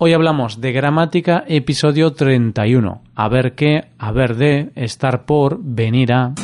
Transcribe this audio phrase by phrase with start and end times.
[0.00, 3.02] Hoy hablamos de gramática, episodio 31.
[3.16, 6.34] A ver qué, a ver de, estar por, venir a.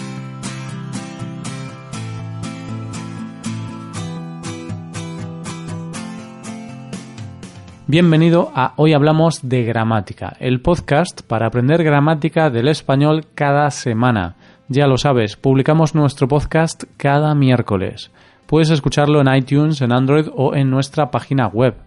[7.86, 14.34] Bienvenido a Hoy Hablamos de Gramática, el podcast para aprender gramática del español cada semana.
[14.66, 18.11] Ya lo sabes, publicamos nuestro podcast cada miércoles.
[18.46, 21.83] Puedes escucharlo en iTunes, en Android o en nuestra página web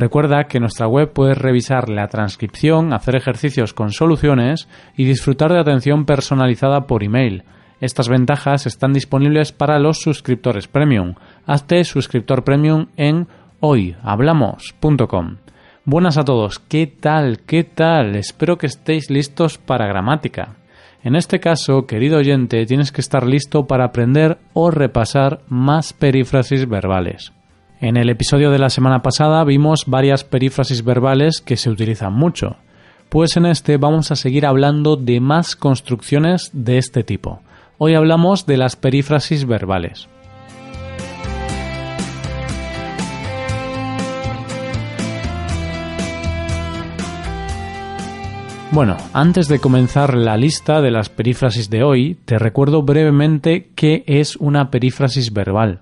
[0.00, 5.52] Recuerda que en nuestra web puedes revisar la transcripción, hacer ejercicios con soluciones y disfrutar
[5.52, 7.44] de atención personalizada por email.
[7.82, 11.16] Estas ventajas están disponibles para los suscriptores premium.
[11.44, 13.28] Hazte suscriptor premium en
[13.60, 15.36] hoyhablamos.com.
[15.84, 17.40] Buenas a todos, ¿qué tal?
[17.40, 18.16] ¿Qué tal?
[18.16, 20.56] Espero que estéis listos para gramática.
[21.04, 26.66] En este caso, querido oyente, tienes que estar listo para aprender o repasar más perífrasis
[26.66, 27.34] verbales.
[27.82, 32.56] En el episodio de la semana pasada vimos varias perífrasis verbales que se utilizan mucho,
[33.08, 37.40] pues en este vamos a seguir hablando de más construcciones de este tipo.
[37.78, 40.10] Hoy hablamos de las perífrasis verbales.
[48.72, 54.04] Bueno, antes de comenzar la lista de las perífrasis de hoy, te recuerdo brevemente qué
[54.06, 55.80] es una perífrasis verbal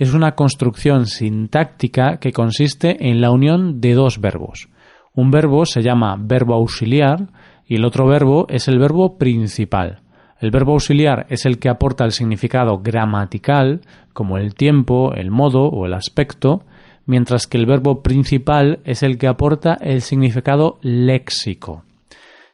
[0.00, 4.70] es una construcción sintáctica que consiste en la unión de dos verbos.
[5.14, 7.28] Un verbo se llama verbo auxiliar
[7.66, 10.00] y el otro verbo es el verbo principal.
[10.40, 13.82] El verbo auxiliar es el que aporta el significado gramatical,
[14.14, 16.64] como el tiempo, el modo o el aspecto,
[17.04, 21.84] mientras que el verbo principal es el que aporta el significado léxico.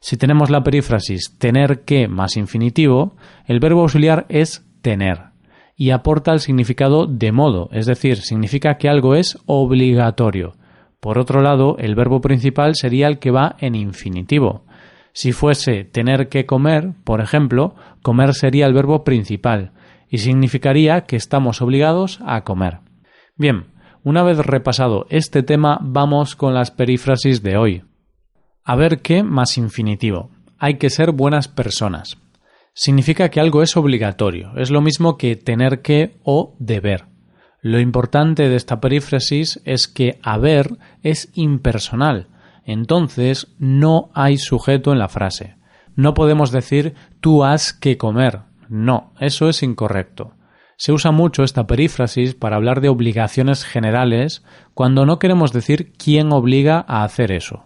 [0.00, 3.14] Si tenemos la perífrasis tener que más infinitivo,
[3.46, 5.35] el verbo auxiliar es tener
[5.76, 10.54] y aporta el significado de modo, es decir, significa que algo es obligatorio.
[11.00, 14.64] Por otro lado, el verbo principal sería el que va en infinitivo.
[15.12, 19.72] Si fuese tener que comer, por ejemplo, comer sería el verbo principal
[20.08, 22.80] y significaría que estamos obligados a comer.
[23.36, 23.66] Bien,
[24.02, 27.82] una vez repasado este tema, vamos con las perífrasis de hoy.
[28.64, 30.30] A ver qué más infinitivo.
[30.58, 32.16] Hay que ser buenas personas
[32.76, 37.06] significa que algo es obligatorio, es lo mismo que tener que o deber.
[37.62, 42.28] Lo importante de esta perífrasis es que haber es impersonal,
[42.66, 45.56] entonces no hay sujeto en la frase.
[45.94, 48.40] No podemos decir tú has que comer.
[48.68, 50.34] No, eso es incorrecto.
[50.76, 54.44] Se usa mucho esta perífrasis para hablar de obligaciones generales
[54.74, 57.64] cuando no queremos decir quién obliga a hacer eso.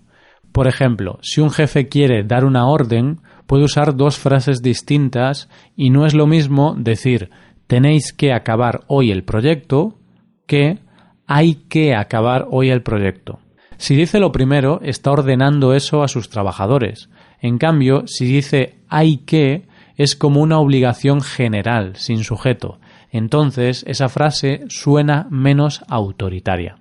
[0.53, 5.91] Por ejemplo, si un jefe quiere dar una orden, puede usar dos frases distintas y
[5.91, 7.31] no es lo mismo decir
[7.67, 9.99] tenéis que acabar hoy el proyecto
[10.47, 10.79] que
[11.27, 13.41] hay que acabar hoy el proyecto.
[13.77, 17.11] Si dice lo primero, está ordenando eso a sus trabajadores.
[17.41, 19.67] En cambio, si dice hay que,
[19.97, 22.79] es como una obligación general, sin sujeto.
[23.11, 26.77] Entonces, esa frase suena menos autoritaria.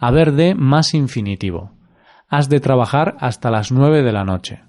[0.00, 1.74] Haber de más infinitivo.
[2.28, 4.67] Has de trabajar hasta las nueve de la noche.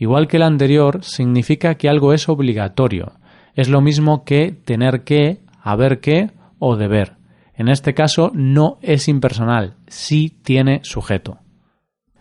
[0.00, 3.14] Igual que el anterior, significa que algo es obligatorio.
[3.54, 7.16] Es lo mismo que tener que, haber que o deber.
[7.52, 11.40] En este caso no es impersonal, sí tiene sujeto.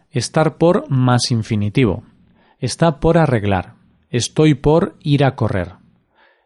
[0.10, 2.04] Estar por más infinitivo.
[2.58, 3.76] Está por arreglar.
[4.10, 5.74] Estoy por ir a correr.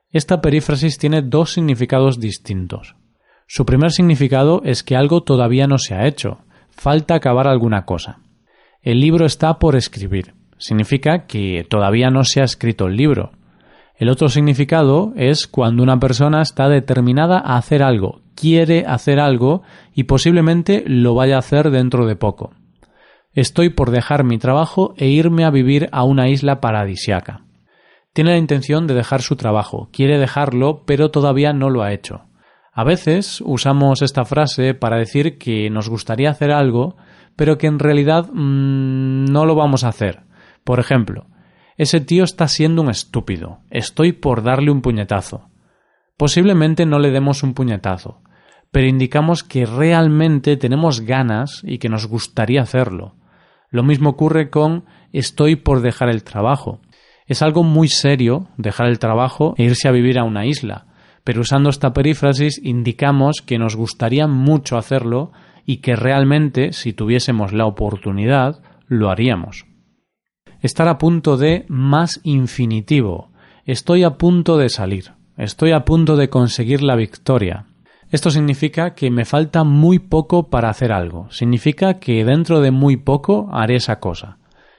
[0.10, 2.98] Esta perífrasis tiene dos significados distintos.
[3.48, 8.20] Su primer significado es que algo todavía no se ha hecho, falta acabar alguna cosa.
[8.82, 13.32] El libro está por escribir significa que todavía no se ha escrito el libro.
[13.98, 19.64] El otro significado es cuando una persona está determinada a hacer algo, quiere hacer algo
[19.94, 22.52] y posiblemente lo vaya a hacer dentro de poco.
[23.34, 27.46] Estoy por dejar mi trabajo e irme a vivir a una isla paradisiaca.
[28.14, 32.24] Tiene la intención de dejar su trabajo, quiere dejarlo, pero todavía no lo ha hecho.
[32.74, 36.96] A veces usamos esta frase para decir que nos gustaría hacer algo,
[37.36, 40.24] pero que en realidad mm, no lo vamos a hacer.
[40.64, 41.28] Por ejemplo,
[41.78, 43.60] ese tío está siendo un estúpido.
[43.72, 45.50] Estoy por darle un puñetazo.
[46.18, 48.22] Posiblemente no le demos un puñetazo,
[48.70, 53.16] pero indicamos que realmente tenemos ganas y que nos gustaría hacerlo.
[53.72, 56.82] Lo mismo ocurre con estoy por dejar el trabajo.
[57.26, 60.86] Es algo muy serio dejar el trabajo e irse a vivir a una isla,
[61.24, 65.32] pero usando esta perífrasis indicamos que nos gustaría mucho hacerlo
[65.66, 69.71] y que realmente, si tuviésemos la oportunidad, lo haríamos
[70.62, 73.32] estar a punto de más infinitivo.
[73.66, 75.14] Estoy a punto de salir.
[75.38, 77.66] Estoy a punto de conseguir la victoria.
[78.12, 81.32] Esto significa que me falta muy poco para hacer algo.
[81.32, 84.38] Significa que dentro de muy poco haré esa cosa.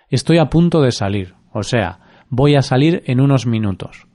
[0.08, 1.34] Estoy a punto de salir.
[1.52, 4.06] O sea, voy a salir en unos minutos.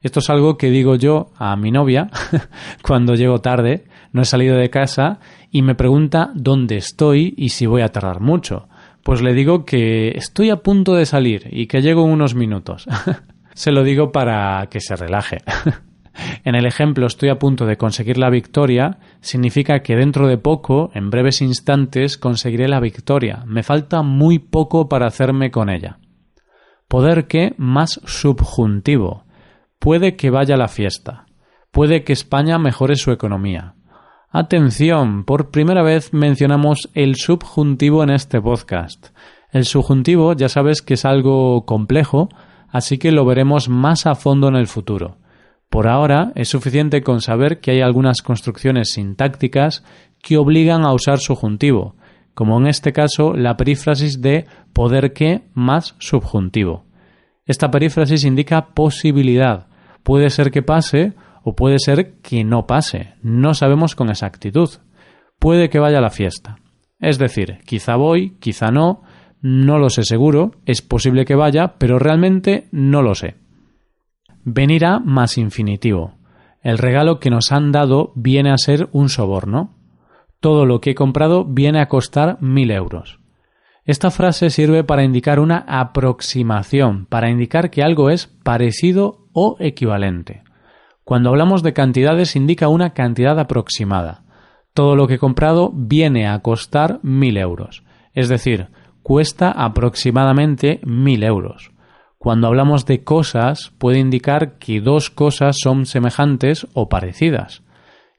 [0.00, 2.10] Esto es algo que digo yo a mi novia
[2.82, 5.20] cuando llego tarde, no he salido de casa
[5.50, 8.68] y me pregunta dónde estoy y si voy a tardar mucho.
[9.02, 12.86] Pues le digo que estoy a punto de salir y que llego unos minutos.
[13.54, 15.38] se lo digo para que se relaje.
[16.44, 20.90] en el ejemplo estoy a punto de conseguir la victoria significa que dentro de poco,
[20.94, 23.44] en breves instantes, conseguiré la victoria.
[23.46, 25.98] Me falta muy poco para hacerme con ella.
[26.88, 29.24] Poder que más subjuntivo
[29.82, 31.26] Puede que vaya a la fiesta.
[31.72, 33.74] Puede que España mejore su economía.
[34.34, 39.08] Atención, por primera vez mencionamos el subjuntivo en este podcast.
[39.50, 42.30] El subjuntivo ya sabes que es algo complejo,
[42.70, 45.18] así que lo veremos más a fondo en el futuro.
[45.68, 49.84] Por ahora es suficiente con saber que hay algunas construcciones sintácticas
[50.22, 51.96] que obligan a usar subjuntivo,
[52.32, 56.86] como en este caso la perífrasis de poder que más subjuntivo.
[57.44, 59.66] Esta perífrasis indica posibilidad,
[60.02, 63.14] Puede ser que pase o puede ser que no pase.
[63.22, 64.70] No sabemos con exactitud.
[65.38, 66.56] Puede que vaya a la fiesta.
[66.98, 69.02] Es decir, quizá voy, quizá no,
[69.40, 73.34] no lo sé seguro, es posible que vaya, pero realmente no lo sé.
[74.44, 76.14] Venirá más infinitivo.
[76.62, 79.74] El regalo que nos han dado viene a ser un soborno.
[80.38, 83.18] Todo lo que he comprado viene a costar mil euros.
[83.84, 90.44] Esta frase sirve para indicar una aproximación, para indicar que algo es parecido o equivalente.
[91.04, 94.22] Cuando hablamos de cantidades indica una cantidad aproximada.
[94.74, 97.84] Todo lo que he comprado viene a costar mil euros,
[98.14, 98.68] es decir,
[99.02, 101.72] cuesta aproximadamente mil euros.
[102.18, 107.62] Cuando hablamos de cosas puede indicar que dos cosas son semejantes o parecidas.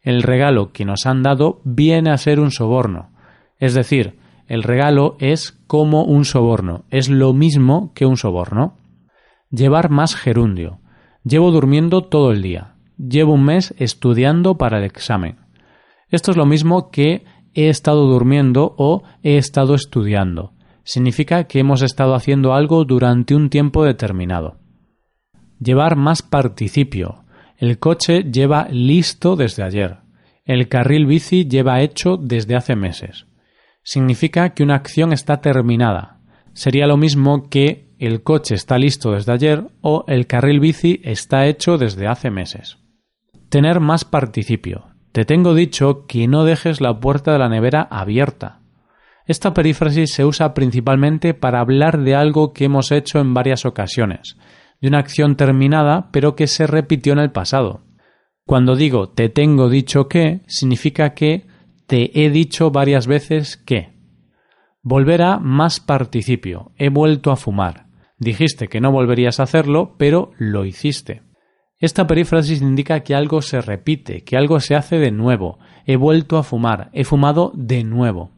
[0.01, 3.13] El regalo que nos han dado viene a ser un soborno,
[3.59, 8.77] es decir, el regalo es como un soborno, es lo mismo que un soborno.
[9.49, 10.79] Llevar más gerundio.
[11.23, 12.72] Llevo durmiendo todo el día.
[13.07, 15.37] Llevo un mes estudiando para el examen.
[16.09, 20.53] Esto es lo mismo que he estado durmiendo o he estado estudiando.
[20.83, 24.57] Significa que hemos estado haciendo algo durante un tiempo determinado.
[25.59, 27.23] Llevar más participio.
[27.57, 29.97] El coche lleva listo desde ayer.
[30.45, 33.25] El carril bici lleva hecho desde hace meses
[33.83, 36.19] significa que una acción está terminada.
[36.53, 41.45] Sería lo mismo que el coche está listo desde ayer o el carril bici está
[41.47, 42.77] hecho desde hace meses.
[43.53, 44.87] Tener más participio.
[45.11, 48.61] Te tengo dicho que no dejes la puerta de la nevera abierta.
[49.27, 54.37] Esta perífrasis se usa principalmente para hablar de algo que hemos hecho en varias ocasiones,
[54.81, 57.81] de una acción terminada pero que se repitió en el pasado.
[58.47, 61.45] Cuando digo te tengo dicho que, significa que
[61.85, 63.93] te he dicho varias veces que.
[64.81, 66.71] Volver a más participio.
[66.79, 67.85] He vuelto a fumar.
[68.17, 71.21] Dijiste que no volverías a hacerlo, pero lo hiciste.
[71.83, 75.59] Esta perífrasis indica que algo se repite, que algo se hace de nuevo.
[75.85, 76.89] He vuelto a fumar.
[76.93, 78.31] He fumado de nuevo.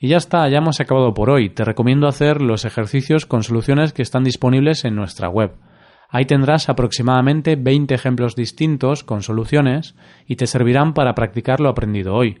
[0.00, 1.50] Y ya está, ya hemos acabado por hoy.
[1.50, 5.52] Te recomiendo hacer los ejercicios con soluciones que están disponibles en nuestra web.
[6.08, 9.94] Ahí tendrás aproximadamente 20 ejemplos distintos con soluciones
[10.26, 12.40] y te servirán para practicar lo aprendido hoy.